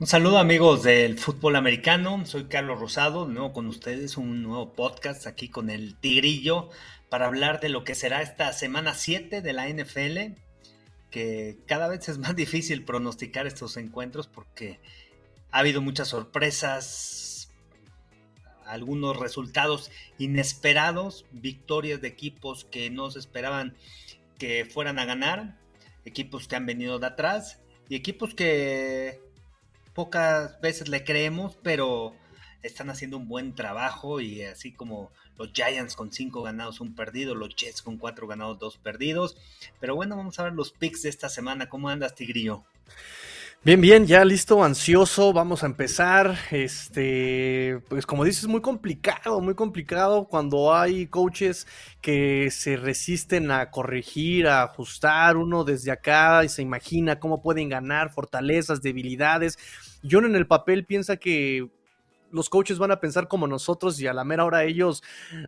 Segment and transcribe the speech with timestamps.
[0.00, 4.72] Un saludo amigos del fútbol americano, soy Carlos Rosado, de nuevo con ustedes, un nuevo
[4.72, 6.70] podcast aquí con el Tigrillo
[7.08, 10.38] para hablar de lo que será esta semana 7 de la NFL,
[11.10, 14.78] que cada vez es más difícil pronosticar estos encuentros porque
[15.50, 17.52] ha habido muchas sorpresas,
[18.66, 23.76] algunos resultados inesperados, victorias de equipos que no se esperaban
[24.38, 25.58] que fueran a ganar,
[26.04, 27.58] equipos que han venido de atrás
[27.88, 29.26] y equipos que
[29.98, 32.14] pocas veces le creemos, pero
[32.62, 37.34] están haciendo un buen trabajo y así como los Giants con cinco ganados, un perdido,
[37.34, 39.36] los Jets con cuatro ganados, dos perdidos.
[39.80, 41.68] Pero bueno, vamos a ver los picks de esta semana.
[41.68, 42.62] ¿Cómo andas, Tigrillo?
[43.64, 46.38] Bien, bien, ya listo, ansioso, vamos a empezar.
[46.52, 51.66] Este, pues como dices, muy complicado, muy complicado cuando hay coaches
[52.00, 57.68] que se resisten a corregir, a ajustar uno desde acá y se imagina cómo pueden
[57.68, 59.58] ganar, fortalezas, debilidades.
[60.02, 61.68] Yo en el papel piensa que
[62.30, 65.02] los coaches van a pensar como nosotros y a la mera hora ellos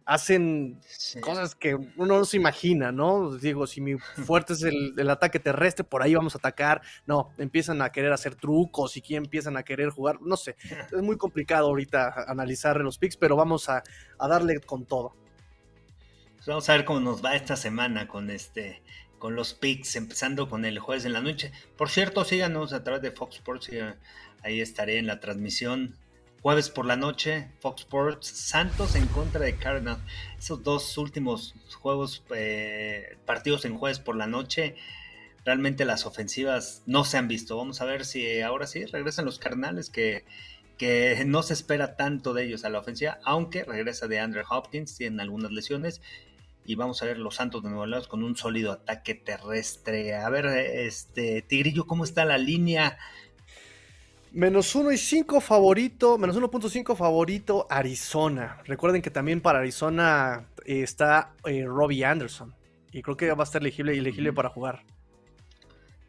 [0.05, 0.81] hacen
[1.21, 3.37] cosas que uno no se imagina, ¿no?
[3.37, 6.83] Digo, si mi fuerte es el, ataque terrestre, por ahí vamos a atacar.
[7.07, 10.57] No, empiezan a querer hacer trucos y quién empiezan a querer jugar, no sé.
[10.91, 13.83] Es muy complicado ahorita analizar los picks, pero vamos a,
[14.19, 15.15] darle con todo.
[16.37, 18.83] Pues vamos a ver cómo nos va esta semana con este
[19.19, 21.53] con los picks, empezando con el jueves en la noche.
[21.77, 23.71] Por cierto, síganos a través de Fox Sports,
[24.43, 25.95] ahí estaré en la transmisión
[26.43, 30.01] Jueves por la noche, Fox Sports, Santos en contra de Cardinals.
[30.39, 34.75] Esos dos últimos juegos, eh, partidos en jueves por la noche,
[35.45, 37.59] realmente las ofensivas no se han visto.
[37.59, 40.25] Vamos a ver si ahora sí regresan los Cardinals, que,
[40.79, 44.97] que no se espera tanto de ellos a la ofensiva, aunque regresa de Andrew Hopkins,
[44.97, 46.01] tienen algunas lesiones.
[46.65, 50.15] Y vamos a ver los Santos de Nueva Orleans con un sólido ataque terrestre.
[50.15, 52.97] A ver, este Tigrillo, ¿cómo está la línea?
[54.33, 58.63] Menos 1 y 5 favorito, menos 1.5 favorito Arizona.
[58.65, 62.55] Recuerden que también para Arizona eh, está eh, Robbie Anderson.
[62.93, 64.85] Y creo que va a estar elegible, elegible para jugar.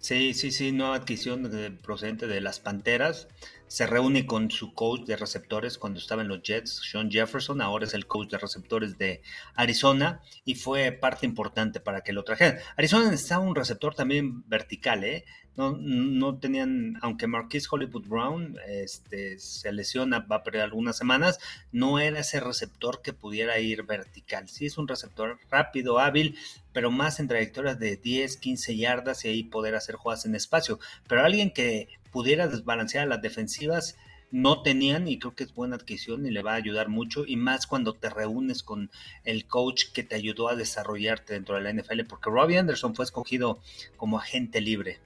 [0.02, 3.28] Sí, sí, sí, nueva adquisición procedente de las Panteras.
[3.68, 7.62] Se reúne con su coach de receptores cuando estaba en los Jets, Sean Jefferson.
[7.62, 9.22] Ahora es el coach de receptores de
[9.54, 12.58] Arizona y fue parte importante para que lo trajeran.
[12.78, 15.24] Arizona necesitaba un receptor también vertical, ¿eh?
[15.58, 21.40] No, no tenían, aunque Marquis Hollywood Brown este, se lesiona, va a perder algunas semanas,
[21.72, 24.48] no era ese receptor que pudiera ir vertical.
[24.48, 26.38] Sí es un receptor rápido, hábil,
[26.72, 30.80] pero más en trayectorias de 10, 15 yardas y ahí poder hacer jugadas en espacio.
[31.08, 33.98] Pero alguien que pudiera desbalancear las defensivas,
[34.32, 37.36] no tenían y creo que es buena adquisición y le va a ayudar mucho y
[37.36, 38.90] más cuando te reúnes con
[39.26, 43.04] el coach que te ayudó a desarrollarte dentro de la NFL porque Robbie Anderson fue
[43.04, 43.60] escogido
[43.98, 45.00] como agente libre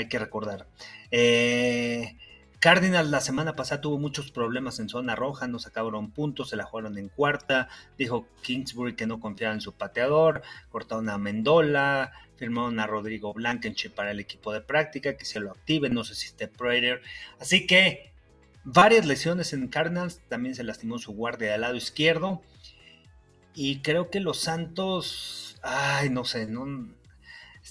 [0.00, 0.66] hay que recordar.
[1.10, 2.16] Eh,
[2.60, 6.64] Cardinals la semana pasada tuvo muchos problemas en zona roja, no sacaron puntos, se la
[6.64, 12.78] jugaron en cuarta, dijo Kingsbury que no confiaba en su pateador, cortaron a Mendola, firmaron
[12.78, 16.26] a Rodrigo Blankenship para el equipo de práctica, que se lo active, no sé si
[16.26, 17.00] esté Prater.
[17.38, 18.12] Así que
[18.64, 22.42] varias lesiones en Cardinals, también se lastimó su guardia del lado izquierdo.
[23.54, 26.66] Y creo que los Santos, ay, no sé, no,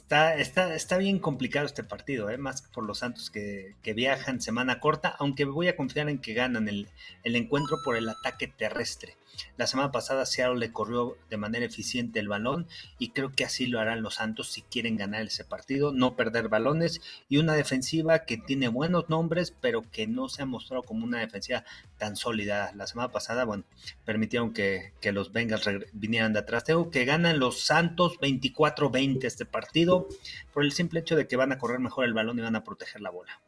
[0.10, 2.40] Está, está, está bien complicado este partido, ¿eh?
[2.40, 6.68] más por los Santos que, viajan semana corta, aunque voy a confiar en que ganan
[6.68, 6.90] el,
[7.24, 9.19] el encuentro por el ataque terrestre.
[9.58, 12.68] La semana pasada Seattle le corrió de manera eficiente el balón
[12.98, 16.50] y creo que así lo harán los Santos si quieren ganar ese partido, no perder
[16.50, 21.06] balones y una defensiva que tiene buenos nombres pero que no se ha mostrado como
[21.06, 21.64] una defensiva
[21.98, 22.72] tan sólida.
[22.76, 23.64] La semana pasada, bueno,
[24.06, 26.64] permitieron que, los Bengals vinieran de atrás.
[26.64, 30.08] Tengo que ganan los Santos 24-20 este partido
[30.54, 32.64] por el simple hecho de que van a correr mejor el balón y van a
[32.64, 33.42] proteger la bola.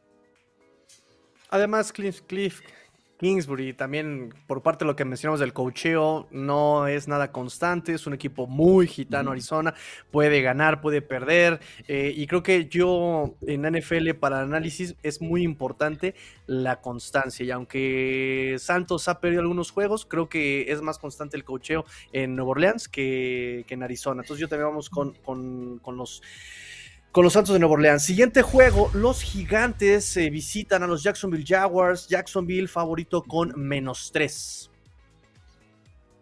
[1.49, 2.61] Además, Cliff, Cliff
[3.21, 8.07] Kingsbury, también por parte de lo que mencionamos del cocheo, no es nada constante, es
[8.07, 9.75] un equipo muy gitano Arizona,
[10.09, 15.43] puede ganar, puede perder, eh, y creo que yo en NFL para análisis es muy
[15.43, 16.15] importante
[16.47, 21.43] la constancia, y aunque Santos ha perdido algunos juegos, creo que es más constante el
[21.43, 26.23] cocheo en Nueva Orleans que, en Arizona, entonces yo también vamos con, con los
[27.11, 28.03] con los Santos de Nueva Orleans.
[28.03, 32.07] Siguiente juego, los gigantes eh, visitan a los Jacksonville Jaguars.
[32.07, 34.69] Jacksonville favorito con menos 3.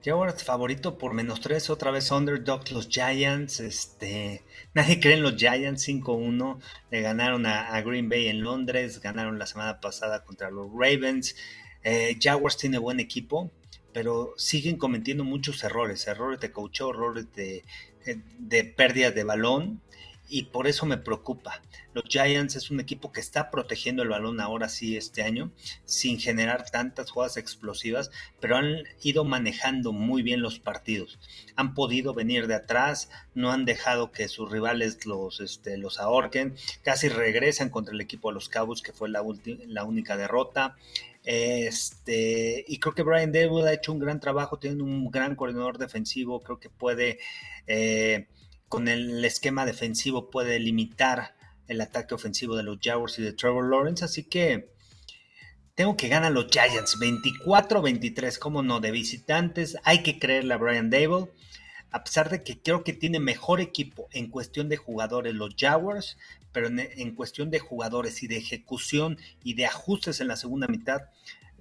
[0.03, 3.59] Jaguars favorito por menos 3, otra vez underdog los Giants.
[3.59, 4.43] Este,
[4.73, 6.59] nadie cree en los Giants 5-1.
[6.89, 11.35] Le ganaron a, Green Bay en Londres, ganaron la semana pasada contra los Ravens.
[11.83, 13.51] Eh, Jaguars tiene buen equipo,
[13.93, 17.63] pero siguen cometiendo muchos errores, errores de coach, errores de,
[18.39, 19.81] de pérdida de balón
[20.29, 21.61] y por eso me preocupa.
[21.93, 25.51] Los Giants es un equipo que está protegiendo el balón ahora sí este año,
[25.85, 31.19] sin generar tantas jugadas explosivas, pero han ido manejando muy bien los partidos.
[31.55, 36.55] Han podido venir de atrás, no han dejado que sus rivales los, este, los ahorquen,
[36.83, 39.23] casi regresan contra el equipo de los Cowboys, que fue la,
[39.67, 40.77] la única derrota.
[41.25, 45.79] Este, y creo que Brian Dable ha hecho un gran trabajo, tiene un gran coordinador
[45.79, 47.19] defensivo, creo que puede...
[47.65, 48.27] Eh,
[48.69, 51.35] con el esquema defensivo puede limitar
[51.67, 54.71] el ataque ofensivo de los Jaguars y de Trevor Lawrence, así que
[55.75, 60.89] tengo que ganar los Giants 24-23, como no, de visitantes, hay que creerle a Brian
[60.89, 61.31] Dable,
[61.91, 66.17] a pesar de que creo que tiene mejor equipo en cuestión de jugadores los Jaguars,
[66.51, 71.01] pero en, cuestión de jugadores y de ejecución y de ajustes en la segunda mitad,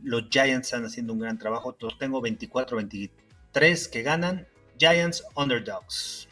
[0.03, 4.47] los Giants están haciendo un gran trabajo, tengo 24-23 que ganan,
[4.79, 6.28] Giants Underdogs.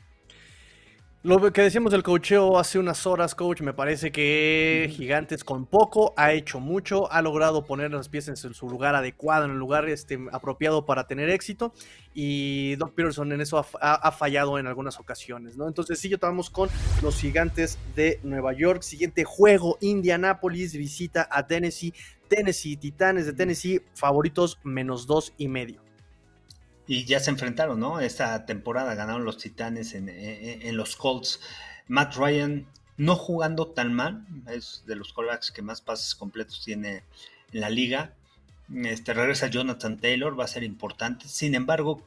[1.26, 6.14] Lo que decíamos del cocheo hace unas horas, coach, me parece que Gigantes con poco
[6.16, 9.88] ha hecho mucho, ha logrado poner las piezas en su lugar adecuado, en el lugar
[9.88, 11.74] este, apropiado para tener éxito,
[12.14, 15.66] y Doc Peterson en eso ha, fallado en algunas ocasiones, ¿no?
[15.66, 16.68] Entonces sí, yo estamos con
[17.02, 18.82] los Gigantes de Nueva York.
[18.82, 21.92] Siguiente juego, Indianapolis visita a Tennessee,
[22.28, 25.85] Tennessee, Titanes de Tennessee, favoritos menos dos y medio.
[26.86, 28.00] Y ya se enfrentaron, ¿no?
[28.00, 31.40] Esta temporada ganaron los Titanes en, los Colts.
[31.88, 32.66] Matt Ryan
[32.96, 37.02] no jugando tan mal, es de los quarterbacks que más pases completos tiene
[37.52, 38.12] en la liga.
[38.84, 41.28] Este, regresa Jonathan Taylor, va a ser importante.
[41.28, 42.02] Sin embargo,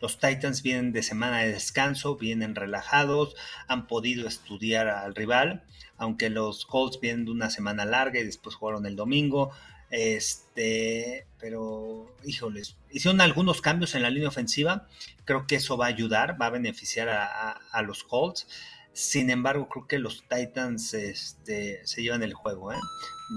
[0.00, 3.34] los Titans vienen de semana de descanso, vienen relajados,
[3.66, 5.64] han podido estudiar al rival,
[5.96, 9.52] aunque los Colts vienen de una semana larga y después jugaron el domingo.
[9.90, 14.88] Este, pero, híjoles, hicieron algunos cambios en la línea ofensiva.
[15.24, 18.48] Creo que eso va a ayudar, va a beneficiar a, los Colts.
[18.92, 22.72] Sin embargo, creo que los Titans este, se llevan el juego.
[22.72, 22.78] ¿eh?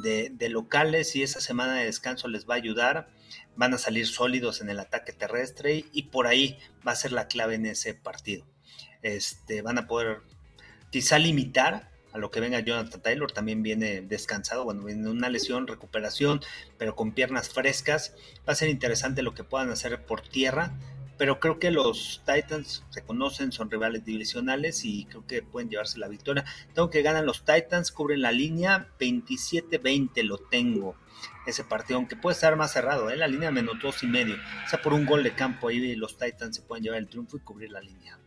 [0.03, 3.09] De, locales y esa semana de descanso les va a ayudar.
[3.55, 6.57] Van a salir sólidos en el ataque terrestre y, por ahí
[6.87, 8.45] va a ser la clave en ese partido.
[9.01, 10.21] Este, van a poder
[10.91, 15.67] quizá limitar a lo que venga Jonathan Taylor, también viene descansado, bueno, viene una lesión,
[15.67, 16.41] recuperación,
[16.77, 18.15] pero con piernas frescas.
[18.47, 20.73] Va a ser interesante lo que puedan hacer por tierra,
[21.19, 25.99] pero creo que los Titans se conocen, son rivales divisionales y creo que pueden llevarse
[25.99, 26.45] la victoria.
[26.73, 30.95] Tengo que ganar los Titans, cubren la línea, 27-20 lo tengo
[31.45, 33.17] ese partido, aunque puede estar más cerrado, ¿eh?
[33.17, 36.17] la línea menos dos y medio, o sea, por un gol de campo ahí los
[36.17, 38.17] Titans se pueden llevar el triunfo y cubrir la línea.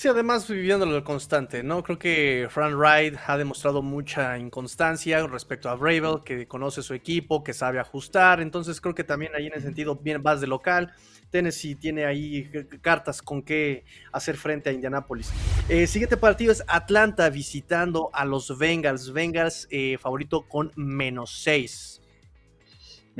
[0.00, 1.82] Sí, además viviéndolo constante, ¿no?
[1.82, 7.44] Creo que Fran Wright ha demostrado mucha inconstancia respecto a Bravel, que conoce su equipo,
[7.44, 10.94] que sabe ajustar, entonces creo que también ahí en ese sentido bien vas de local.
[11.28, 12.50] Tennessee tiene ahí
[12.80, 15.30] cartas con qué hacer frente a Indianapolis.
[15.68, 19.12] Eh, siguiente partido es Atlanta visitando a los Bengals.
[19.12, 21.99] Bengals eh, favorito con menos 6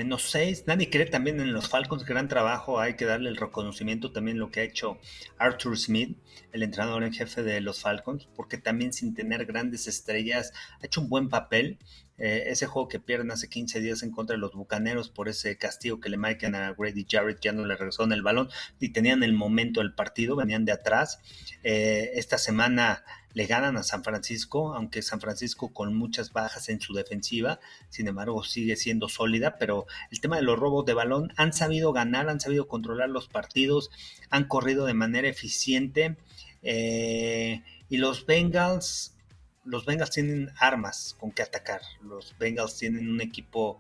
[0.00, 0.64] menos 6.
[0.66, 2.80] Nadie cree también en los Falcons, gran trabajo.
[2.80, 4.98] Hay que darle el reconocimiento también lo que ha hecho
[5.36, 6.16] Arthur Smith,
[6.52, 11.02] el entrenador en jefe de los Falcons, porque también sin tener grandes estrellas ha hecho
[11.02, 11.78] un buen papel.
[12.20, 15.56] Eh, ese juego que pierden hace 15 días en contra de los Bucaneros por ese
[15.56, 19.22] castigo que le marcan a Grady Jarrett, ya no le regresaron el balón y tenían
[19.22, 21.20] el momento del partido, venían de atrás.
[21.64, 26.80] Eh, esta semana le ganan a San Francisco, aunque San Francisco con muchas bajas en
[26.80, 27.58] su defensiva,
[27.88, 31.92] sin embargo sigue siendo sólida, pero el tema de los robos de balón han sabido
[31.92, 33.90] ganar, han sabido controlar los partidos,
[34.28, 36.16] han corrido de manera eficiente
[36.62, 39.14] eh, y los Bengals
[39.64, 41.82] los Bengals tienen armas con que atacar.
[42.02, 43.78] Los Bengals tienen un equipo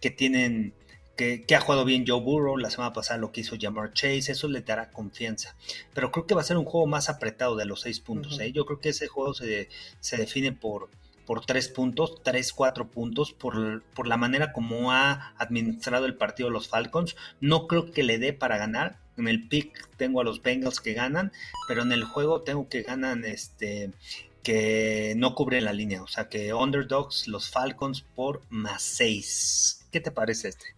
[0.00, 0.74] que tienen
[1.16, 4.48] que, ha jugado bien Joe Burrow, la semana pasada lo que hizo Jamar Chase, eso
[4.48, 5.54] le dará confianza.
[5.94, 8.40] Pero creo que va a ser un juego más apretado de los seis puntos.
[8.40, 8.52] ¿eh?
[8.52, 9.68] Yo creo que ese juego se,
[10.16, 10.88] define por,
[11.26, 16.50] por tres puntos, tres, cuatro puntos, por, por, la manera como ha administrado el partido
[16.50, 17.16] los Falcons.
[17.40, 18.98] No creo que le dé para ganar.
[19.18, 21.32] En el pick tengo a los Bengals que ganan,
[21.68, 23.90] pero en el juego tengo que ganan este
[24.42, 29.86] que no cubre la línea, o sea que underdogs, los Falcons por más 6.
[29.90, 30.74] ¿Qué te parece este?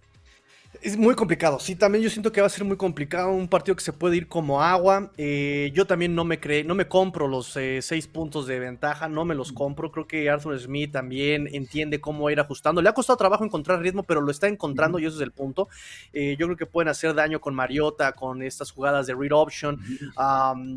[0.84, 3.74] Es muy complicado, sí, también yo siento que va a ser muy complicado, un partido
[3.74, 5.10] que se puede ir como agua.
[5.16, 9.08] Eh, yo también no me cree, no me compro los eh, seis puntos de ventaja,
[9.08, 9.90] no me los compro.
[9.90, 12.82] Creo que Arthur Smith también entiende cómo ir ajustando.
[12.82, 15.70] Le ha costado trabajo encontrar ritmo, pero lo está encontrando y eso es el punto.
[16.12, 19.80] Eh, yo creo que pueden hacer daño con Mariota, con estas jugadas de read option.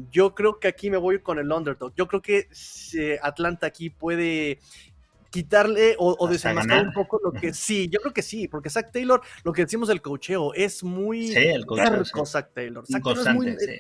[0.10, 1.92] yo creo que aquí me voy con el underdog.
[1.98, 2.48] Yo creo que
[3.22, 4.60] Atlanta aquí puede
[5.30, 9.22] quitarle o, o un poco lo que sí, yo creo que sí, porque Zach Taylor,
[9.44, 12.86] lo que decimos del cocheo, es muy sí, el cocheo, Zach Taylor.
[12.86, 13.80] Zach Taylor es muy, sí.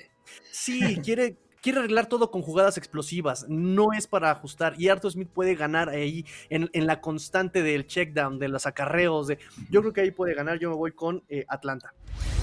[0.51, 4.75] sí, quiere quiere arreglar todo con jugadas explosivas, no es para ajustar.
[4.77, 9.27] Y Arthur Smith puede ganar ahí en, la constante del checkdown, de los acarreos.
[9.27, 9.37] De,
[9.69, 10.59] yo creo que ahí puede ganar.
[10.59, 11.93] Yo me voy con eh, Atlanta.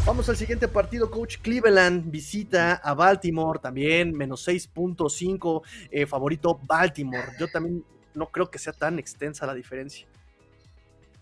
[0.04, 1.38] Vamos al siguiente partido, coach.
[1.38, 7.28] Cleveland visita a Baltimore, también menos 6.5, eh, favorito Baltimore.
[7.40, 7.82] Yo también
[8.14, 10.06] no creo que sea tan extensa la diferencia.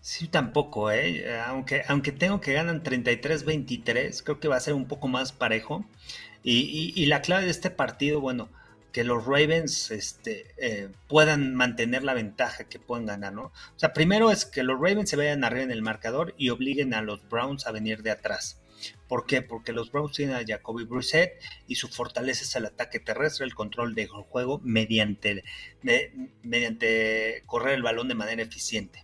[0.01, 1.39] Sí, tampoco, ¿eh?
[1.45, 5.85] Aunque, aunque tengo que ganan 33-23, creo que va a ser un poco más parejo.
[6.43, 8.49] Y, la clave de este partido, bueno,
[8.91, 13.43] que los Ravens este, eh, puedan mantener la ventaja que puedan ganar, ¿no?
[13.43, 16.93] O sea, primero es que los Ravens se vayan arriba en el marcador y obliguen
[16.93, 18.59] a los Browns a venir de atrás.
[19.07, 19.41] ¿Por qué?
[19.41, 23.55] Porque los Browns tienen a Jacoby Brissett y su fortaleza es el ataque terrestre, el
[23.55, 25.43] control del juego mediante,
[26.41, 29.03] mediante correr el balón de manera eficiente.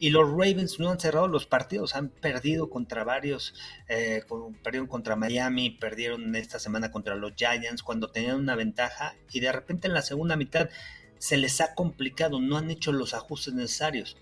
[0.00, 3.54] Y los Ravens no han cerrado los partidos, han perdido contra varios,
[3.88, 4.22] eh,
[4.62, 9.50] perdieron contra Miami, perdieron esta semana contra los Giants cuando tenían una ventaja y de
[9.50, 10.70] repente en la segunda mitad
[11.18, 14.16] se les ha complicado, no han hecho los ajustes necesarios.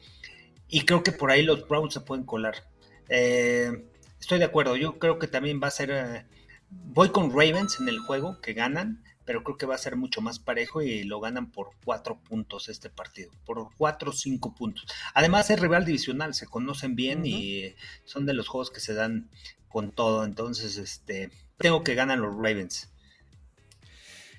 [0.69, 2.65] Y creo que por ahí los Browns se pueden colar.
[3.09, 3.85] Eh,
[4.21, 5.91] estoy de acuerdo, yo creo que también va a ser...
[5.91, 6.27] Eh,
[6.71, 10.21] voy con Ravens en el juego, que ganan, pero creo que va a ser mucho
[10.21, 14.87] más parejo y lo ganan por cuatro puntos este partido, por cuatro o cinco puntos.
[15.15, 19.29] Además es rival divisional, se conocen bien y son de los juegos que se dan
[19.69, 22.91] con todo, entonces este tengo que ganar los Ravens.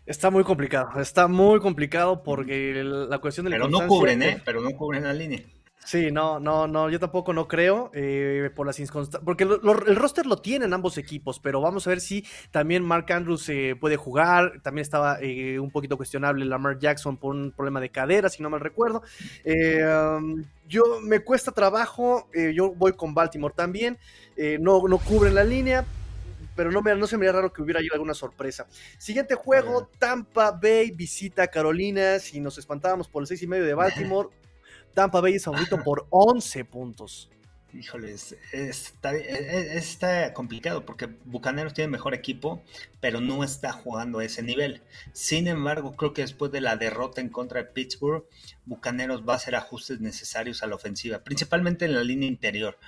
[0.06, 4.42] Está muy complicado, está muy complicado porque la cuestión de la Pero no cubren, ¿eh?
[4.46, 5.44] Pero no cubren la línea.
[5.88, 8.78] Sí, no, no, no, yo tampoco no creo eh, por las
[9.24, 13.48] porque el roster lo tienen ambos equipos, pero vamos a ver si también Mark Andrews
[13.48, 14.60] eh, puede jugar.
[14.62, 18.50] También estaba eh, un poquito cuestionable Lamar Jackson por un problema de cadera, si no
[18.50, 19.02] mal recuerdo.
[19.46, 23.98] Um, yo me cuesta trabajo, yo voy con Baltimore también.
[24.60, 25.86] no, no cubren la línea,
[26.54, 28.68] pero no, me, no se me haría raro que hubiera ahí alguna sorpresa.
[28.98, 32.20] Siguiente juego, Tampa Bay visita Carolina.
[32.20, 34.28] Si nos espantábamos por el seis y medio de Baltimore,
[34.98, 37.30] Tampa Bay es favorito por 11 puntos.
[37.72, 42.64] Híjoles, está, está, complicado porque Bucaneros tiene mejor equipo,
[43.00, 44.82] pero no está jugando a ese nivel.
[45.14, 48.26] Sin embargo, creo que después de la derrota en contra de Pittsburgh,
[48.66, 52.80] Bucaneros va a hacer ajustes necesarios a la ofensiva, principalmente en la línea interior.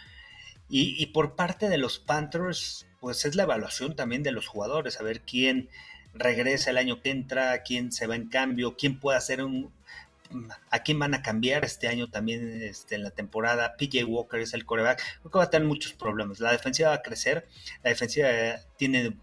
[0.67, 4.99] Y, y por parte de los Panthers, pues es la evaluación también de los jugadores,
[4.99, 5.69] a ver quién
[6.15, 9.71] regresa el año que entra, quién se va en cambio, quién puede hacer un,
[10.69, 13.75] a quién van a cambiar este año también este, en la temporada.
[13.77, 15.01] PJ Walker es el coreback.
[15.19, 16.39] Creo que va a tener muchos problemas.
[16.39, 17.47] La defensiva va a crecer.
[17.83, 18.29] La defensiva
[18.77, 19.17] tiene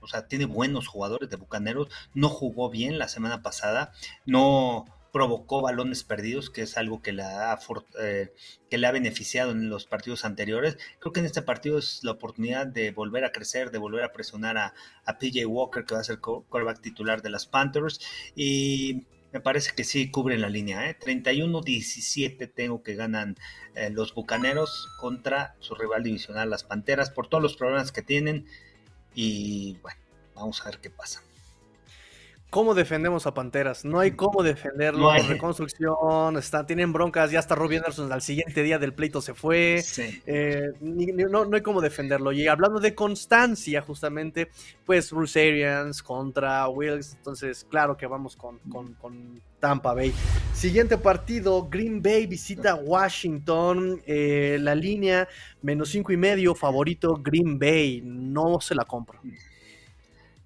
[0.00, 1.88] o sea, tiene buenos jugadores de Bucaneros.
[2.14, 3.92] No jugó bien la semana pasada.
[4.26, 7.58] No provocó balones perdidos, que es algo que, la ha,
[8.00, 8.32] eh,
[8.70, 10.78] ha beneficiado en los partidos anteriores.
[11.00, 14.12] Creo que en este partido es la oportunidad de volver a crecer, de volver a
[14.12, 14.74] presionar a,
[15.18, 18.00] PJ Walker, que va a ser coreback titular de las Panthers.
[18.36, 20.88] Y me parece que sí cubren la línea.
[20.88, 20.98] ¿eh?
[20.98, 23.36] 31-17 tengo que ganan
[23.74, 28.46] eh, los Bucaneros contra su rival divisional, las Panteras, por todos los problemas que tienen.
[29.14, 30.00] Y bueno,
[30.34, 31.22] vamos a ver qué pasa.
[32.50, 33.84] ¿Cómo defendemos a Panteras?
[33.84, 35.12] No hay cómo defenderlo.
[35.28, 37.30] Reconstrucción, está, tienen broncas.
[37.30, 39.84] Ya está Robbie Anderson al siguiente día del pleito se fue.
[40.26, 42.32] Eh, no, hay cómo defenderlo.
[42.32, 44.50] Y hablando de constancia, justamente,
[44.84, 47.14] pues Bruce Arians contra Wills.
[47.14, 48.58] Entonces, claro que vamos con,
[49.60, 50.12] Tampa Bay.
[50.52, 54.02] Siguiente partido: Green Bay visita Washington.
[54.06, 55.28] Eh, la línea
[55.62, 58.02] menos cinco y medio, favorito Green Bay.
[58.04, 59.20] No se la compro.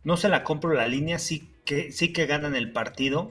[0.03, 3.29] No se la compro la línea, sí que sí que ganan el partido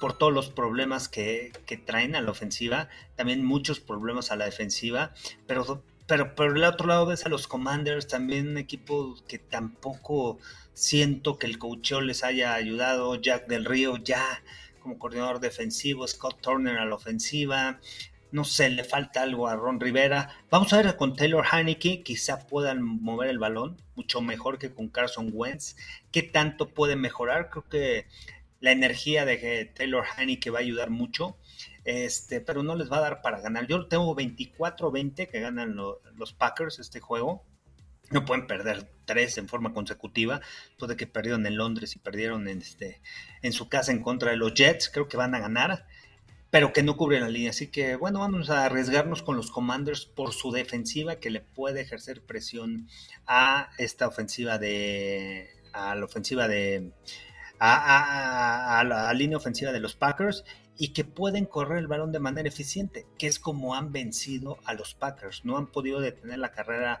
[0.00, 1.52] por todos los problemas que,
[1.86, 5.14] traen a la ofensiva, también muchos problemas a la defensiva,
[5.46, 10.38] pero, pero por el otro lado ves a los Commanders, también un equipo que tampoco
[10.74, 14.42] siento que el coacheo les haya ayudado, Jack del Río ya
[14.80, 17.80] como coordinador defensivo, Scott Turner a la ofensiva,
[18.34, 20.28] no sé, le falta algo a Ron Rivera.
[20.50, 24.88] Vamos a ver con Taylor Heineke, quizá puedan mover el balón mucho mejor que con
[24.88, 25.76] Carson Wentz.
[26.10, 27.48] ¿Qué tanto puede mejorar?
[27.48, 28.08] Creo que
[28.58, 31.38] la energía de Taylor Heineke va a ayudar mucho,
[31.84, 33.68] este, pero no les va a dar para ganar.
[33.68, 37.44] Yo tengo 24-20 que ganan los Packers este juego.
[38.10, 42.48] No pueden perder tres en forma consecutiva, después de que perdieron en Londres y perdieron
[42.48, 43.00] en, este,
[43.42, 44.90] en su casa en contra de los Jets.
[44.90, 45.86] Creo que van a ganar
[46.54, 47.50] pero que no cubre la línea.
[47.50, 51.80] Así que bueno, vamos a arriesgarnos con los Commanders por su defensiva que le puede
[51.80, 52.86] ejercer presión
[53.26, 56.92] a esta ofensiva de a la ofensiva de
[57.58, 60.44] a, la línea ofensiva de los Packers
[60.78, 64.74] y que pueden correr el balón de manera eficiente, que es como han vencido a
[64.74, 65.44] los Packers.
[65.44, 67.00] No han podido detener la carrera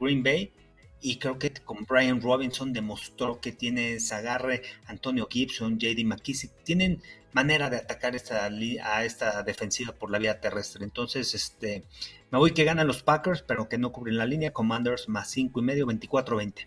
[0.00, 0.52] Green Bay
[1.00, 6.52] y creo que con Brian Robinson demostró que tiene ese agarre, Antonio Gibson, JD McKissick,
[6.64, 7.02] tienen
[7.32, 10.84] manera de atacar esta, a esta defensiva por la vía terrestre.
[10.84, 11.84] Entonces, este,
[12.30, 14.52] me voy que ganan los Packers, pero que no cubren la línea.
[14.52, 16.66] Commanders más 5 y medio, 24-20.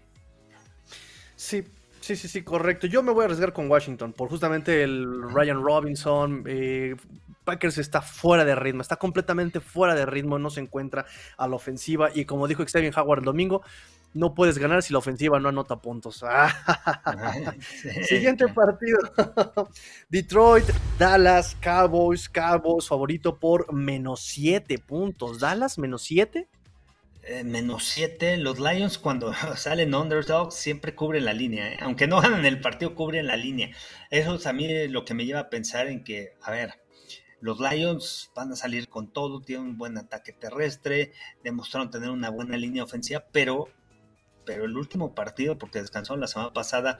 [1.35, 1.63] Sí,
[1.99, 2.87] sí, sí, sí, correcto.
[2.87, 6.43] Yo me voy a arriesgar con Washington por justamente el Ryan Robinson.
[6.47, 6.95] Eh,
[7.43, 11.05] Packers está fuera de ritmo, está completamente fuera de ritmo, no se encuentra
[11.37, 12.11] a la ofensiva.
[12.13, 13.63] Y como dijo Xavier Howard el domingo,
[14.13, 16.23] no puedes ganar si la ofensiva no anota puntos.
[18.07, 18.99] Siguiente partido.
[20.09, 20.65] Detroit,
[20.97, 25.39] Dallas, Cowboys, Cowboys, favorito por menos 7 puntos.
[25.39, 26.47] Dallas, menos 7.
[27.23, 28.37] Eh, menos 7.
[28.37, 31.73] Los Lions cuando salen underdogs siempre cubren la línea.
[31.73, 31.77] ¿eh?
[31.81, 33.71] Aunque no ganan el partido, cubren la línea.
[34.09, 36.81] Eso es a mí lo que me lleva a pensar en que, a ver,
[37.39, 41.11] los Lions van a salir con todo, tienen un buen ataque terrestre,
[41.43, 43.67] demostraron tener una buena línea ofensiva, pero
[44.45, 46.99] pero el último partido, porque descansaron la semana pasada,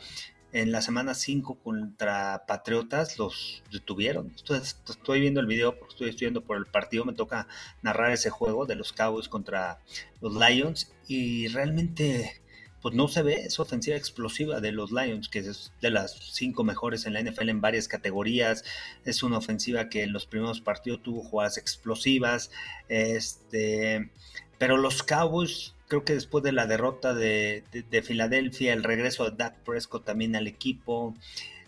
[0.54, 4.34] en la semana 5 contra Patriotas los detuvieron.
[4.36, 7.48] Estoy, viendo el video porque estoy estudiando por el partido, me toca
[7.82, 9.80] narrar ese juego de los Cowboys contra
[10.20, 12.42] los Lions y realmente
[12.82, 16.64] pues no se ve esa ofensiva explosiva de los Lions, que es de las cinco
[16.64, 18.64] mejores en la NFL en varias categorías.
[19.06, 22.50] Es una ofensiva que en los primeros partidos tuvo jugadas explosivas.
[22.90, 24.10] Este,
[24.58, 27.66] pero los Cowboys creo que después de la derrota de,
[28.02, 31.14] Filadelfia, el regreso de Dak Prescott también al equipo,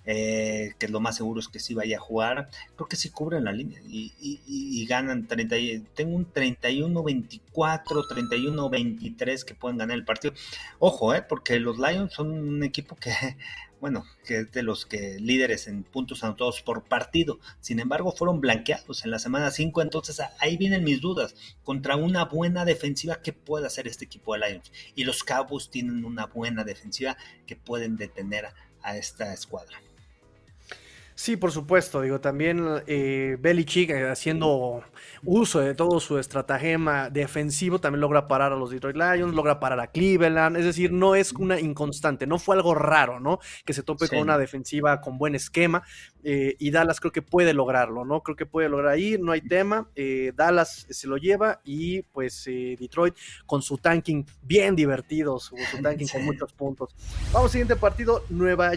[0.06, 3.44] eh, que lo más seguro es que sí vaya a jugar, creo que sí cubren
[3.44, 5.58] la línea y, ganan 30,
[5.94, 10.34] tengo un 31-24, 31-23 que pueden ganar el partido.
[10.80, 13.12] Ojo, eh, porque los Lions son un equipo que
[13.83, 17.41] bueno, que es de los que líderes en puntos anotados por partido.
[17.59, 21.35] Sin embargo, fueron blanqueados en la semana 5, entonces ahí vienen mis dudas.
[21.65, 24.71] Contra una buena defensiva, ¿qué puede hacer este equipo de Lions?
[24.95, 28.45] Y los Cowboys tienen una buena defensiva que pueden detener
[28.83, 29.81] a esta escuadra.
[31.15, 32.01] Sí, por supuesto.
[32.01, 34.84] Digo, también eh, Belichick eh, haciendo
[35.24, 39.79] uso de todo su estratagema defensivo también logra parar a los Detroit Lions, logra parar
[39.79, 40.57] a Cleveland.
[40.57, 43.40] Es decir, no es una inconstante, no fue algo raro, ¿no?
[43.66, 45.83] Que se tope con una defensiva con buen esquema.
[46.24, 48.22] Eh, y Dallas creo que puede lograrlo, ¿no?
[48.22, 49.90] Creo que puede lograr ahí, no hay tema.
[49.96, 56.07] Eh, Dallas se lo lleva y pues Detroit con su tanking bien divertido, su, tanking
[56.07, 56.96] con muchos puntos.
[57.31, 58.72] Vamos, siguiente partido, Nueva,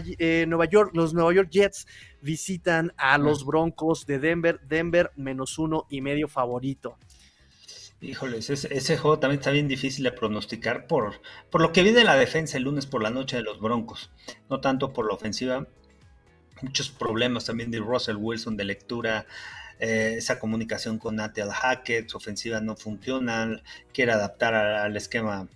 [0.47, 1.87] Nueva York, los Nueva York Jets
[2.21, 4.59] visitan a los Broncos de Denver.
[4.67, 6.97] Denver menos uno y medio favorito.
[7.99, 12.15] Híjoles, ese, juego también está bien difícil de pronosticar por, por lo que viene la
[12.15, 14.11] defensa el lunes por la noche de los Broncos,
[14.51, 15.67] no tanto por la ofensiva.
[16.61, 19.25] Muchos problemas también de Russell Wilson de lectura,
[19.79, 23.61] eh, esa comunicación con Nathaniel Hackett, su ofensiva no funciona,
[23.93, 25.47] quiere adaptar al esquema,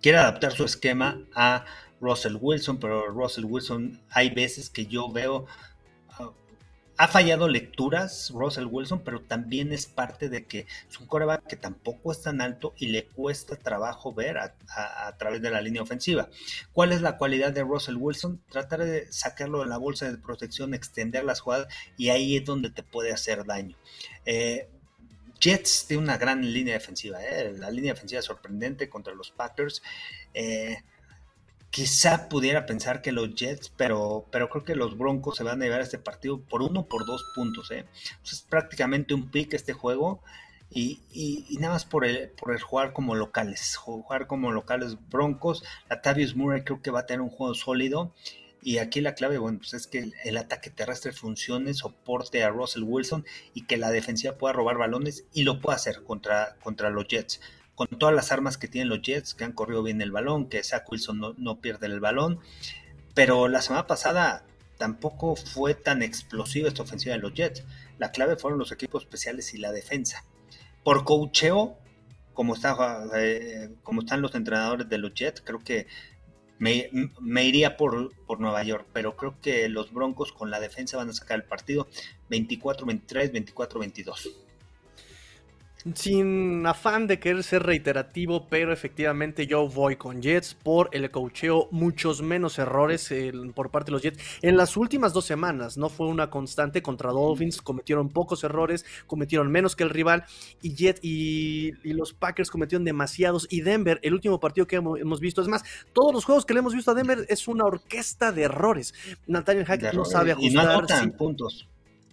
[0.00, 1.64] quiere adaptar su esquema a
[2.00, 5.46] Russell Wilson, pero Russell Wilson hay veces que yo veo
[6.98, 11.56] ha fallado lecturas Russell Wilson, pero también es parte de que es un coreback que
[11.56, 14.54] tampoco es tan alto y le cuesta trabajo ver a,
[15.18, 16.28] través de la línea ofensiva.
[16.72, 18.40] ¿Cuál es la cualidad de Russell Wilson?
[18.50, 22.70] Tratar de sacarlo de la bolsa de protección, extender las jugadas y ahí es donde
[22.70, 23.76] te puede hacer daño.
[24.24, 24.68] Eh,
[25.38, 27.52] Jets tiene una gran línea defensiva, ¿eh?
[27.58, 29.82] la línea defensiva sorprendente contra los Packers.
[30.32, 30.78] Eh,
[31.70, 35.64] quizá pudiera pensar que los Jets, pero, pero creo que los Broncos se van a
[35.64, 37.70] llevar a este partido por uno por dos puntos.
[37.70, 37.86] ¿eh?
[38.24, 40.22] es prácticamente un pick este juego.
[40.68, 41.00] Y,
[41.60, 45.64] nada más por el, por el jugar como locales, jugar como locales Broncos.
[45.88, 48.12] Latavius Murray creo que va a tener un juego sólido.
[48.62, 52.82] Y aquí la clave, bueno, pues es que el, ataque terrestre funcione, soporte a Russell
[52.82, 53.24] Wilson
[53.54, 57.40] y que la defensiva pueda robar balones y lo pueda hacer contra, contra los Jets
[57.76, 60.64] con todas las armas que tienen los Jets, que han corrido bien el balón, que
[60.64, 62.40] Zach Wilson no, pierde el balón.
[63.14, 64.44] Pero la semana pasada
[64.78, 67.64] tampoco fue tan explosiva esta ofensiva de los Jets.
[67.98, 70.24] La clave fueron los equipos especiales y la defensa.
[70.82, 71.76] Por cocheo,
[72.32, 75.86] como, eh, están los entrenadores de los Jets, creo que
[76.58, 76.88] me,
[77.44, 81.12] iría por, por, Nueva York, pero creo que los Broncos con la defensa van a
[81.12, 81.88] sacar el partido
[82.30, 84.45] 24-23, 24-22
[85.94, 91.68] sin afán de querer ser reiterativo, pero efectivamente yo voy con Jets por el cocheo,
[91.70, 93.12] muchos menos errores
[93.54, 94.18] por parte de los Jets.
[94.42, 99.50] En las últimas dos semanas no fue una constante contra Dolphins, cometieron pocos errores, cometieron
[99.50, 100.24] menos que el rival
[100.62, 105.40] y Jets y, los Packers cometieron demasiados y Denver, el último partido que hemos, visto,
[105.40, 108.42] es más, todos los juegos que le hemos visto a Denver es una orquesta de
[108.42, 108.92] errores.
[109.26, 110.50] Nathaniel Hackett no sabe ajustar.
[110.50, 111.68] Y no anotan puntos.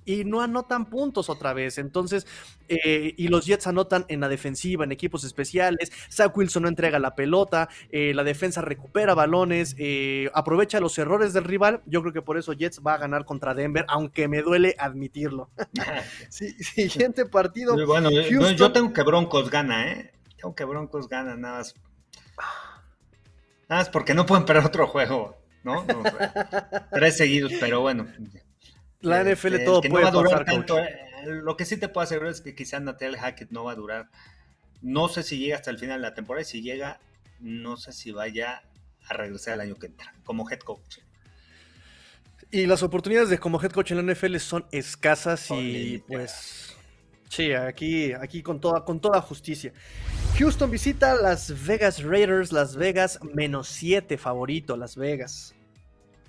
[0.05, 1.77] Y no anotan puntos otra vez.
[1.77, 2.25] Entonces,
[2.67, 5.91] eh, y los Jets anotan en la defensiva, en equipos especiales.
[6.11, 11.33] Zach Wilson no entrega la pelota, eh, la defensa recupera balones, eh, aprovecha los errores
[11.33, 11.81] del rival.
[11.85, 15.49] Yo creo que por eso Jets va a ganar contra Denver, aunque me duele admitirlo.
[16.29, 17.75] siguiente partido.
[17.85, 20.11] Bueno, yo tengo que Broncos gana, ¿eh?
[20.37, 21.75] Tengo que Broncos gana, nada más.
[23.69, 25.85] Nada más porque no pueden perder otro juego, ¿no?
[26.91, 28.05] tres seguidos, pero bueno.
[29.03, 30.45] La NFL todo puede pasar,
[31.25, 34.09] lo que sí te puedo asegurar es que quizá Nathaniel Hackett no va a durar.
[34.81, 36.99] No sé si llega hasta el final de la temporada y si llega,
[37.39, 38.63] no sé si vaya
[39.07, 40.99] a regresar el año que entra como head coach.
[42.51, 46.75] Y las oportunidades de como head coach en la NFL son escasas y pues
[47.29, 49.73] sí, aquí, aquí con toda, con toda justicia.
[50.37, 55.55] Houston visita Las Vegas Raiders, Las Vegas menos 7 favorito, Las Vegas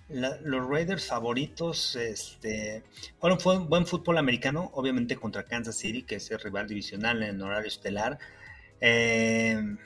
[0.09, 2.83] los Raiders favoritos, este,
[3.21, 7.23] bueno, fue un buen fútbol americano, obviamente contra Kansas City, que es el rival divisional
[7.23, 8.19] en horario estelar.
[8.81, 9.77] Eh,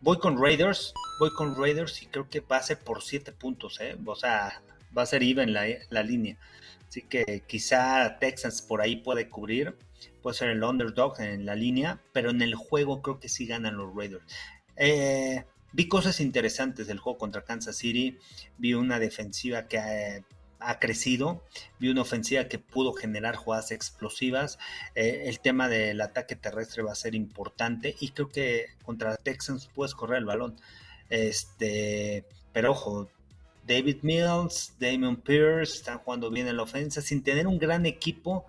[0.00, 3.78] voy con Raiders, voy con Raiders y creo que va a ser por 7 puntos,
[3.80, 3.96] ¿eh?
[4.04, 4.62] o sea,
[4.96, 6.38] va a ser IVA en la, la, línea.
[6.88, 9.76] Así que quizá Texans por ahí puede cubrir,
[10.22, 13.76] puede ser el underdog en la línea, pero en el juego creo que sí ganan
[13.76, 14.24] los Raiders.
[14.76, 18.18] Eh, Vi cosas interesantes del juego contra Kansas City,
[18.56, 20.24] vi una defensiva que
[20.60, 21.44] ha, crecido,
[21.78, 24.58] vi una ofensiva que pudo generar jugadas explosivas,
[24.94, 29.68] eh, el tema del ataque terrestre va a ser importante y creo que contra Texans
[29.74, 30.56] puedes correr el balón.
[31.10, 33.08] Este, pero ojo,
[33.66, 38.46] David Mills, Damon Pierce están jugando bien en la ofensa sin tener un gran equipo.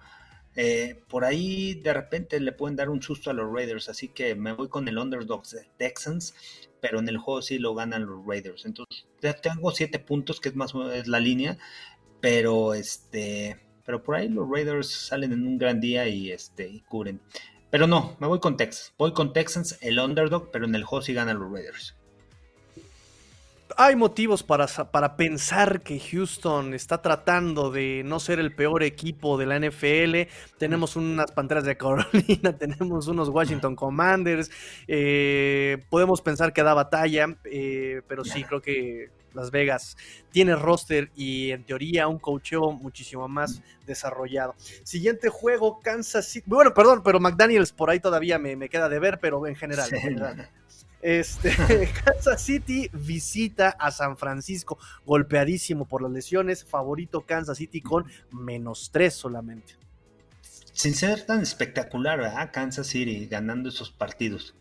[0.56, 4.34] Eh, por ahí de repente le pueden dar un susto a los Raiders, así que
[4.36, 6.34] me voy con el underdog de Texans
[6.82, 8.66] pero en el juego sí lo ganan los Raiders.
[8.66, 11.58] Entonces, ya tengo siete puntos, que es más menos la línea,
[12.22, 16.82] pero este, pero por ahí los Raiders salen en un gran día y este y
[16.82, 17.22] cubren.
[17.70, 18.94] Pero no, me voy con Texas.
[18.98, 21.99] Voy con Texans, el underdog, pero en el juego sí ganan los Raiders
[23.78, 29.38] hay motivos para, para, pensar que Houston está tratando de no ser el peor equipo
[29.38, 30.32] de la NFL.
[30.58, 34.50] Tenemos unas Panteras de Carolina, tenemos unos Washington Commanders.
[34.88, 39.98] Eh, podemos pensar que da batalla, eh, pero sí creo que Las Vegas
[40.32, 44.56] tiene roster y en teoría un coacheo muchísimo más desarrollado.
[44.84, 46.46] Siguiente juego, Kansas City.
[46.48, 49.90] Bueno, perdón, pero McDaniels por ahí todavía me, queda de ver, pero en general.
[49.94, 50.50] En general.
[51.02, 51.54] Este,
[52.06, 58.90] Kansas City visita a San Francisco, golpeadísimo por las lesiones, favorito Kansas City con menos
[58.92, 59.76] tres solamente.
[60.74, 62.52] Sin ser tan espectacular, ¿verdad?
[62.54, 64.56] Kansas City ganando esos partidos.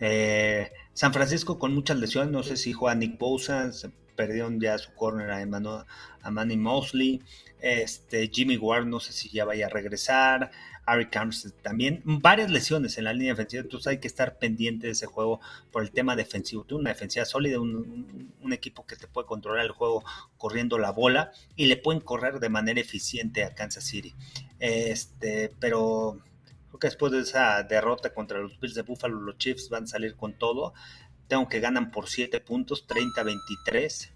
[0.00, 4.78] Eh, San Francisco con muchas lesiones, no sé si juega Nick Bosa, se perdieron ya
[4.78, 5.86] su corner a,
[6.22, 7.22] a Manny Mosley,
[7.60, 10.50] este, Jimmy Ward no sé si ya vaya a regresar,
[10.88, 14.94] Harry Armstead también, varias lesiones en la línea defensiva, entonces hay que estar pendiente de
[14.94, 16.64] ese juego por el tema defensivo.
[16.64, 20.02] Tú una defensiva sólida, un, equipo que te puede controlar el juego
[20.38, 24.14] corriendo la bola y le pueden correr de manera eficiente a Kansas City.
[24.58, 26.18] Este, pero
[26.68, 29.86] creo que después de esa derrota contra los Bills de Buffalo, los Chiefs van a
[29.86, 30.72] salir con todo.
[31.28, 34.12] Tengo que ganan por 7 puntos, 30-23,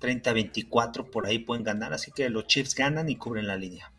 [0.00, 3.93] 30-24, por ahí pueden ganar, así que los Chiefs ganan y cubren la línea.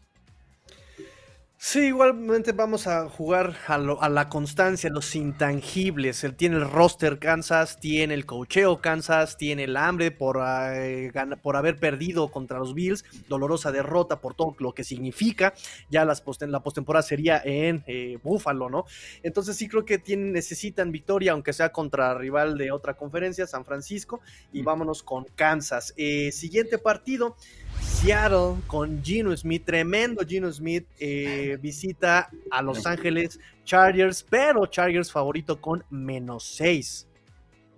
[1.68, 6.24] Sí, igualmente vamos a jugar a, la constancia, los intangibles.
[6.24, 11.56] Él tiene el roster Kansas, tiene el cocheo Kansas, tiene el hambre por, eh, por
[11.56, 15.56] haber perdido contra los Bills, dolorosa derrota por todo lo que significa.
[15.90, 18.86] Ya las la postemporada sería en eh, Buffalo, ¿no?
[19.24, 23.66] Entonces sí creo que tienen, necesitan victoria, aunque sea contra rival de otra conferencia, San
[23.66, 24.22] Francisco.
[24.54, 25.96] Y vámonos con Kansas.
[25.98, 27.36] Eh, siguiente partido.
[27.82, 35.12] Seattle con Gino Smith, tremendo Gino Smith, eh, visita a Los Ángeles Chargers, pero Chargers
[35.12, 37.08] favorito con menos 6.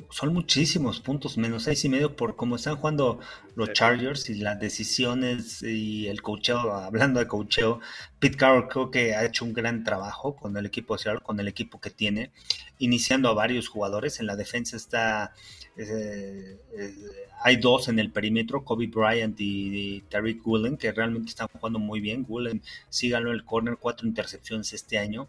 [0.10, 3.20] Son muchísimos puntos, menos seis y medio por cómo están jugando
[3.56, 7.80] los Chargers y las decisiones y el cocheo, hablando de cocheo,
[8.20, 11.40] Pete Carroll creo que ha hecho un gran trabajo con el equipo de Seattle, con
[11.40, 12.32] el equipo que tiene,
[12.78, 15.34] iniciando a varios jugadores, en la defensa está
[15.78, 16.94] eh, eh,
[17.42, 22.00] hay dos en el perímetro, Kobe Bryant y, Tariq Woolen, que realmente están jugando muy
[22.00, 22.26] bien.
[22.28, 25.28] Woolen, síganlo en el corner, cuatro intercepciones este año.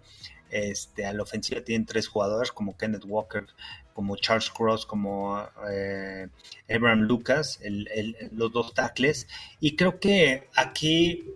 [0.50, 3.46] Este, a la ofensiva tienen tres jugadores como Kenneth Walker,
[3.92, 6.28] como Charles Cross, como eh,
[6.70, 7.60] Abraham Lucas,
[8.32, 9.28] los dos tackles.
[9.60, 11.26] Y creo que aquí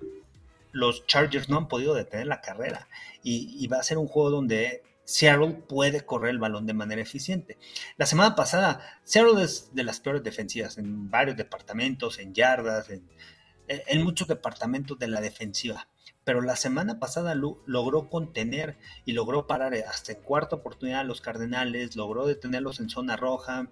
[0.73, 2.89] los Chargers no han podido detener la carrera.
[3.23, 7.59] y va a ser un juego donde Seattle puede correr el balón de manera eficiente.
[7.97, 14.03] La semana pasada, Seattle es de las peores defensivas en varios departamentos, en yardas, en,
[14.03, 15.89] muchos departamentos de la defensiva.
[16.25, 21.21] Pero la semana pasada logró contener y logró parar hasta en cuarta oportunidad a los
[21.21, 23.69] Cardenales, logró detenerlos en zona roja,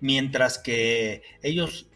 [0.00, 1.88] mientras que ellos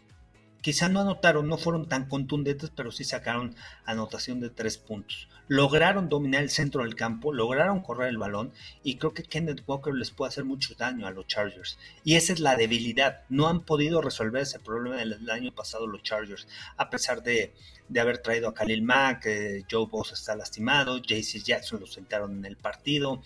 [0.61, 5.29] quizá no anotaron, no fueron tan contundentes, pero sí sacaron anotación de tres puntos.
[5.47, 8.51] Lograron dominar el centro del campo, lograron correr el balón
[8.83, 11.77] y creo que Kenneth Walker les puede hacer mucho daño a los Chargers.
[12.03, 13.21] Y esa es la debilidad.
[13.29, 17.53] No han podido resolver ese problema del año pasado los Chargers, a pesar de,
[17.97, 22.45] haber traído a Khalil Mack, eh, Joe Boss está lastimado, JC Jackson lo sentaron en
[22.45, 23.21] el partido.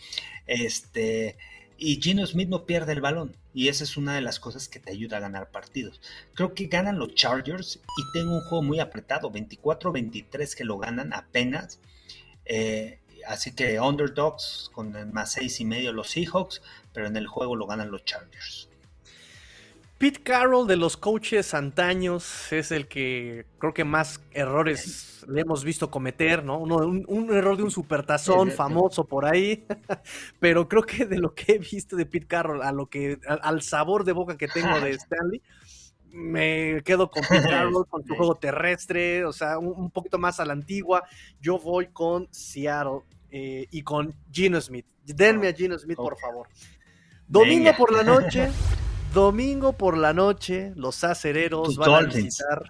[0.45, 1.37] Este,
[1.83, 3.35] y Gino Smith no pierde el balón.
[3.55, 5.99] Y esa es una de las cosas que te ayuda a ganar partidos.
[6.35, 11.11] Creo que ganan los Chargers y tengo un juego muy apretado, 24-23 que lo ganan
[11.11, 11.79] apenas.
[12.53, 16.61] Eh, así que underdogs con más seis y medio los Seahawks,
[16.91, 18.67] pero en el juego lo ganan los Chargers.
[19.97, 25.63] Pete Carroll de los coaches antaños es el que creo que más errores le hemos
[25.63, 26.57] visto cometer, ¿no?
[26.57, 29.63] un, error de un supertazón famoso por ahí,
[30.41, 33.61] pero creo que de lo que he visto de Pete Carroll a lo que al,
[33.61, 35.41] sabor de boca que tengo de Stanley,
[36.11, 40.45] me quedo con Pete Carroll, con su juego terrestre, o sea, un, poquito más a
[40.45, 41.03] la antigua.
[41.39, 44.85] Yo voy con Seattle eh, y con Gino Smith.
[45.03, 46.47] Denme a Gino Smith, por favor.
[47.27, 48.49] Domingo por la noche.
[49.13, 52.63] Domingo por la noche, los acereros van a visitar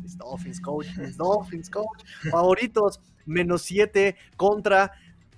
[0.00, 4.92] mis Dolphins, coach, Dolphins, coach, favoritos, menos 7 contra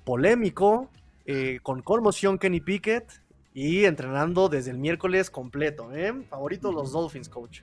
[0.04, 0.90] polémico,
[1.24, 3.23] eh, con conmoción Kenny Pickett
[3.54, 5.94] y entrenando desde el miércoles completo.
[5.94, 6.12] ¿eh?
[6.28, 7.62] Favoritos los Dolphins, coach.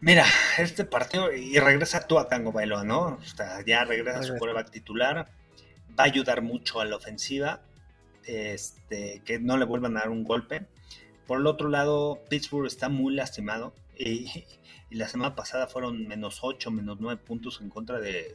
[0.00, 0.26] Mira,
[0.58, 3.18] este partido, y regresa tú a Tango Bailoa, ¿no?
[3.18, 5.30] O sea, ya regresa a su coreback titular,
[5.98, 7.62] va a ayudar mucho a la ofensiva
[8.26, 10.66] este, que no le vuelvan a dar un golpe.
[11.26, 14.44] Por el otro lado, Pittsburgh está muy lastimado y,
[14.90, 18.34] la semana pasada fueron menos 8, menos 9 puntos en contra de,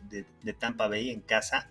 [0.60, 1.70] Tampa Bay en casa,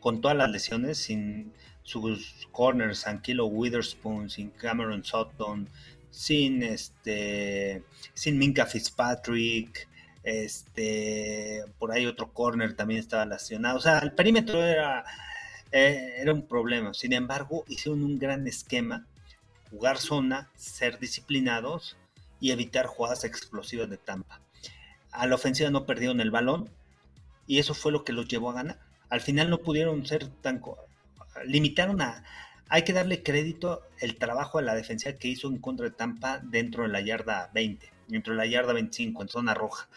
[0.00, 1.52] con todas las lesiones, sin
[1.86, 5.68] sus corners, Kilo Witherspoon, sin Cameron Sutton,
[6.10, 9.88] sin este sin Minka Fitzpatrick,
[10.24, 13.78] este por ahí otro corner también estaba lesionado.
[13.78, 15.04] O sea, el perímetro era
[15.70, 16.92] eh, era un problema.
[16.92, 19.06] Sin embargo, hicieron un gran esquema,
[19.70, 21.96] jugar zona, ser disciplinados
[22.40, 24.40] y evitar jugadas explosivas de Tampa.
[25.12, 26.68] A la ofensiva no perdieron el balón
[27.46, 28.80] y eso fue lo que los llevó a ganar.
[29.08, 30.60] Al final no pudieron ser tan...
[31.44, 32.24] Limitaron a...
[32.68, 36.40] Hay que darle crédito el trabajo de la defensa que hizo en contra de Tampa
[36.42, 39.88] dentro de la yarda 20, dentro de la yarda 25, en zona roja,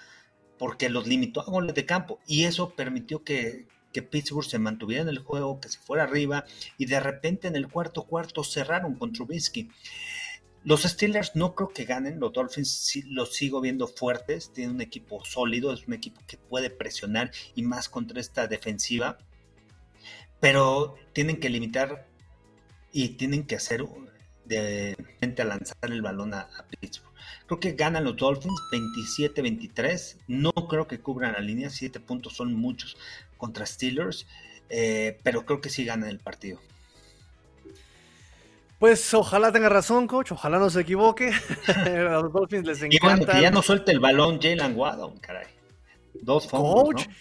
[0.59, 5.01] porque los limitó a goles de campo y eso permitió que, que Pittsburgh se mantuviera
[5.01, 6.45] en el juego, que se fuera arriba
[6.77, 9.69] y de repente en el cuarto cuarto cerraron con Trubisky.
[10.63, 15.23] Los Steelers no creo que ganen, los Dolphins los sigo viendo fuertes, tienen un equipo
[15.23, 19.17] sólido, es un equipo que puede presionar y más contra esta defensiva,
[20.39, 22.07] pero tienen que limitar
[22.91, 23.85] y tienen que hacer
[24.45, 27.09] de frente a lanzar el balón a, a Pittsburgh.
[27.45, 30.17] Creo que ganan los Dolphins 27-23.
[30.27, 31.69] No creo que cubran la línea.
[31.69, 32.97] 7 puntos son muchos
[33.37, 34.27] contra Steelers.
[34.69, 36.59] Eh, pero creo que sí ganan el partido.
[38.77, 40.31] Pues ojalá tenga razón, coach.
[40.31, 41.31] Ojalá no se equivoque.
[41.67, 42.95] a los Dolphins les encanta.
[42.95, 45.47] Y bueno, que ya no suelte el balón Jalen Waddle, caray.
[46.21, 47.13] Dos fumbles, ¿no?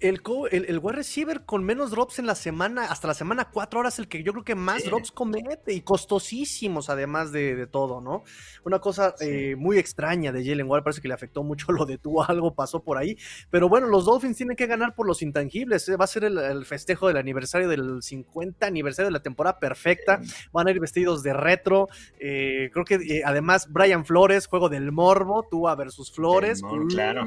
[0.00, 3.98] El, el, wide receiver con menos drops en la semana, hasta la semana 4 horas,
[3.98, 8.24] el que yo creo que más drops comete y costosísimos además de, todo, ¿no?
[8.64, 11.98] Una cosa eh, muy extraña de Jalen Ward, parece que le afectó mucho lo de
[11.98, 13.16] tú, algo pasó por ahí,
[13.50, 15.96] pero bueno, los Dolphins tienen que ganar por los intangibles, ¿eh?
[15.96, 20.20] va a ser el, festejo del aniversario del 50 aniversario de la temporada perfecta,
[20.52, 25.46] van a ir vestidos de retro, eh, creo que además Brian Flores, juego del morbo,
[25.50, 26.62] Tua versus Flores.
[26.88, 27.26] claro.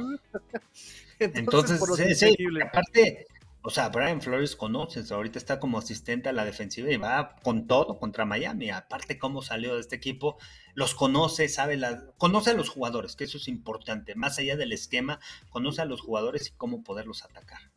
[1.26, 1.80] Entonces,
[2.18, 3.28] sí, aparte,
[3.64, 7.68] o sea, Brian Flores conoces, ahorita está como asistente a la defensiva y va con
[7.68, 8.72] todo contra Miami.
[8.72, 10.38] Aparte, cómo salió de este equipo,
[10.74, 14.16] los conoce, sabe, la, conoce a los jugadores, que eso es importante.
[14.16, 17.72] Más allá del esquema, conoce a los jugadores y cómo poderlos atacar.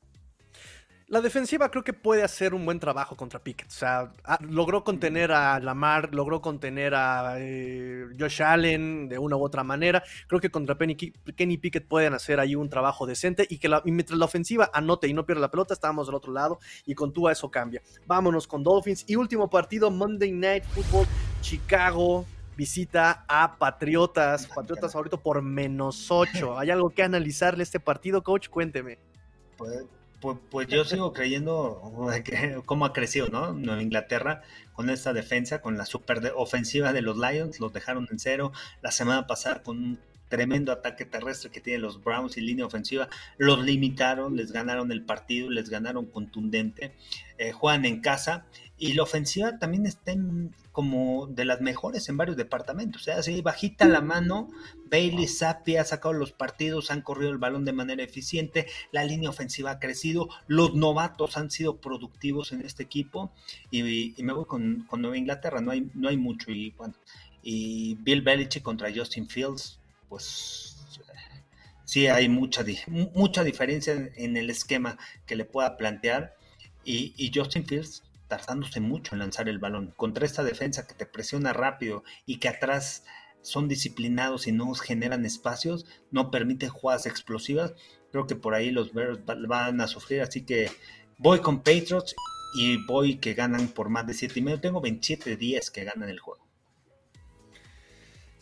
[1.08, 3.68] La defensiva creo que puede hacer un buen trabajo contra Pickett.
[3.68, 9.44] O sea, logró contener a Lamar, logró contener a eh, Josh Allen de una u
[9.44, 10.02] otra manera.
[10.26, 14.18] Creo que contra Penny, Kenny Pickett pueden hacer ahí un trabajo decente y que mientras
[14.18, 17.32] la ofensiva anote y no pierda la pelota, estamos del otro lado y con Tua
[17.32, 17.82] eso cambia.
[18.06, 21.06] Vámonos con Dolphins y último partido, Monday Night Football,
[21.42, 22.24] Chicago
[22.56, 24.46] visita a Patriotas.
[24.46, 26.58] Patriotas ahorita por menos 8.
[26.58, 28.48] ¿Hay algo que analizarle este partido, coach?
[28.48, 28.98] Cuénteme.
[29.58, 29.84] Pues
[30.24, 31.82] pues, pues, yo sigo creyendo
[32.64, 33.52] cómo ha crecido, ¿no?
[33.52, 34.40] Nueva Inglaterra
[34.72, 38.50] con esta defensa, con la super ofensiva de los Lions, los dejaron en cero.
[38.80, 39.98] La semana pasada con un
[40.30, 45.04] tremendo ataque terrestre que tienen los Browns y línea ofensiva, los limitaron, les ganaron el
[45.04, 46.94] partido, les ganaron contundente,
[47.36, 48.46] eh, juegan en casa
[48.78, 50.14] y la ofensiva también está
[50.74, 54.50] como de las mejores en varios departamentos, o sea, así bajita la mano,
[54.90, 59.30] Bailey Zappi ha sacado los partidos, han corrido el balón de manera eficiente, la línea
[59.30, 63.32] ofensiva ha crecido, los novatos han sido productivos en este equipo
[63.70, 66.94] y, me voy con, con, Nueva Inglaterra, no hay, no hay mucho y bueno,
[67.42, 70.74] y Bill Belichick contra Justin Fields, pues
[71.84, 72.64] sí hay mucha,
[73.14, 76.34] mucha diferencia en, el esquema que le pueda plantear.
[76.86, 79.92] Y, Justin Fields tardándose mucho en lanzar el balón.
[79.96, 83.04] Contra esta defensa que te presiona rápido y que atrás
[83.42, 87.74] son disciplinados y no generan espacios, no permite jugadas explosivas.
[88.10, 90.70] Creo que por ahí los Bears van a sufrir, así que
[91.18, 92.14] voy con Patriots
[92.56, 94.60] y voy que ganan por más de 7 y medio.
[94.60, 96.43] Tengo 27 días que ganan el juego.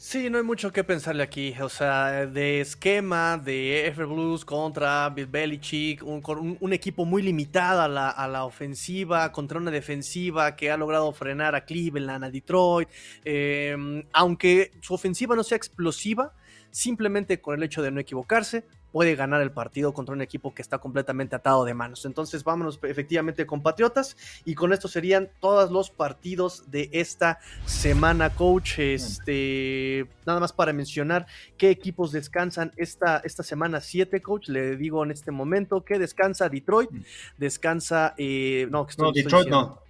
[0.05, 1.55] Sí, no hay mucho que pensarle aquí.
[1.61, 7.83] O sea, de esquema de F Blues contra Bill Belichick, un, un, equipo muy limitado
[7.83, 12.31] a la, a la, ofensiva contra una defensiva que ha logrado frenar a Cleveland, a
[12.31, 12.88] Detroit.
[13.25, 16.35] Em, aunque su ofensiva no sea explosiva,
[16.73, 20.62] simplemente con el hecho de no equivocarse, puede ganar el partido contra un equipo que
[20.62, 22.05] está completamente atado de manos.
[22.05, 28.31] Entonces vámonos efectivamente con Patriotas y con esto serían todos los partidos de esta semana,
[28.31, 28.78] coach.
[28.78, 31.26] Este, nada más para mencionar
[31.57, 34.48] qué equipos descansan esta, esta semana 7, coach.
[34.48, 37.02] Le digo en este momento que descansa Detroit, mm.
[37.38, 38.14] descansa...
[38.18, 39.81] Eh, no, Detroit no.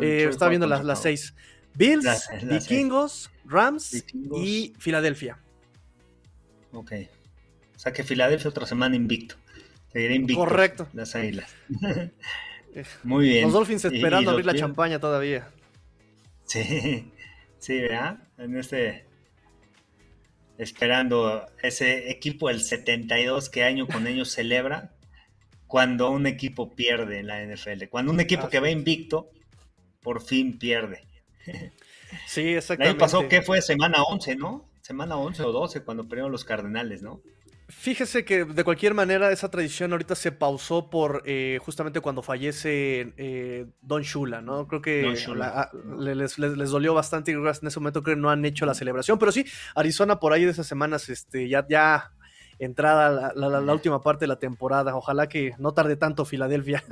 [0.00, 1.34] Eh, estaba viendo las 6.
[1.76, 5.38] Bills, Vikingos, Rams y Filadelfia.
[6.72, 6.92] Ok.
[7.84, 9.36] O sea que Filadelfia otra semana invicto.
[9.92, 10.40] Seguirá invicto.
[10.40, 10.88] Correcto.
[10.94, 11.54] Las águilas.
[13.02, 13.44] Muy bien.
[13.44, 15.48] Los Dolphins esperando abrir la champaña todavía.
[16.46, 17.12] Sí,
[17.58, 18.20] sí, ¿verdad?
[18.38, 19.04] En este.
[20.56, 24.94] Esperando ese equipo del 72 que año con año celebra
[25.66, 27.88] cuando un equipo pierde en la NFL.
[27.90, 29.28] Cuando un equipo que va invicto
[30.00, 31.06] por fin pierde.
[32.26, 32.84] Sí, exactamente.
[32.84, 33.60] El año pasado, ¿qué fue?
[33.60, 34.70] Semana 11, ¿no?
[34.80, 37.20] Semana 11 o 12 cuando perdieron los Cardenales, ¿no?
[37.68, 43.14] Fíjese que de cualquier manera esa tradición ahorita se pausó por eh, justamente cuando fallece
[43.16, 44.68] eh, Don Shula, ¿no?
[44.68, 45.14] Creo que
[45.98, 46.36] les,
[46.70, 49.46] dolió bastante y en ese momento creo que no han hecho la celebración, pero sí,
[49.74, 52.12] Arizona por ahí de esas semanas, este, ya, ya
[52.58, 56.84] entrada la, última parte de la temporada, ojalá que no tarde tanto Filadelfia.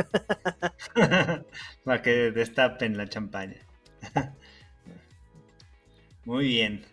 [1.84, 3.58] Para que destapen la champaña.
[6.24, 6.91] Muy bien.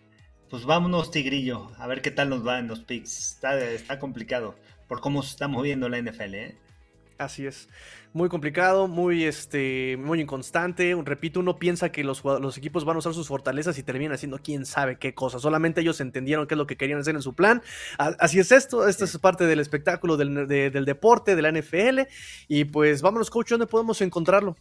[0.50, 3.40] Pues vámonos, Tigrillo, a ver qué tal nos va en los picks.
[3.44, 4.56] Está, complicado
[4.88, 6.56] por cómo se está moviendo la NFL, ¿eh?
[7.18, 7.68] Así es.
[8.14, 10.96] Muy complicado, muy, este, muy inconstante.
[11.04, 14.38] Repito, uno piensa que los, los, equipos van a usar sus fortalezas y terminan haciendo
[14.38, 15.38] quién sabe qué cosa.
[15.38, 17.62] Solamente ellos entendieron qué es lo que querían hacer en su plan.
[17.98, 18.88] Así es esto.
[18.88, 22.00] Esto es parte del espectáculo del, del deporte, de la NFL.
[22.48, 24.56] Y pues vámonos, coach, ¿dónde podemos encontrarlo?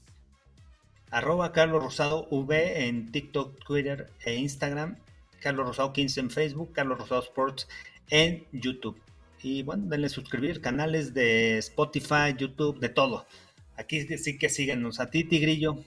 [1.09, 4.97] Arroba Carlos Rosado V en TikTok, Twitter e Instagram
[5.39, 7.67] Carlos Rosado 15 en Facebook, Carlos Rosado Sports
[8.09, 8.99] en YouTube.
[9.41, 13.25] Y bueno, denle suscribir, canales de Spotify, YouTube, de todo.
[13.77, 14.99] Aquí sí que síguenos.
[14.99, 15.77] A ti, Tigrillo.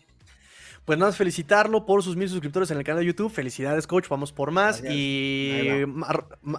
[0.85, 3.31] Pues nada, felicitarlo por sus mil suscriptores en el canal de YouTube.
[3.31, 4.09] Felicidades, coach.
[4.09, 4.83] Vamos por más.
[4.83, 5.68] Y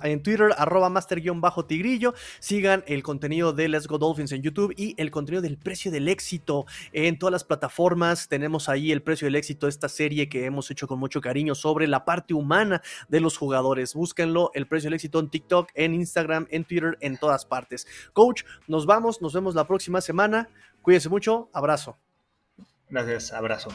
[0.03, 2.13] en Twitter, arroba master-tigrillo.
[2.39, 6.07] Sigan el contenido de Let's Go Dolphins en YouTube y el contenido del precio del
[6.07, 8.29] éxito en todas las plataformas.
[8.29, 11.85] Tenemos ahí el precio del éxito, esta serie que hemos hecho con mucho cariño sobre
[11.87, 13.93] la parte humana de los jugadores.
[13.93, 17.85] Búsquenlo, el precio del éxito en TikTok, en Instagram, en Twitter, en todas partes.
[18.13, 20.47] Coach, nos vamos, nos vemos la próxima semana.
[20.81, 21.49] Cuídense mucho.
[21.51, 21.97] Abrazo.
[22.89, 23.69] Gracias, abrazo.